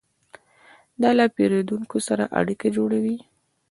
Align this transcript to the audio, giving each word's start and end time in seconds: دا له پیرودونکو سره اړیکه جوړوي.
دا 1.01 1.09
له 1.19 1.25
پیرودونکو 1.35 1.97
سره 2.07 2.23
اړیکه 2.39 2.67
جوړوي. 2.77 3.17